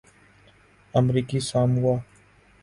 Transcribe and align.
امریکی 0.99 1.39
ساموآ 1.49 1.95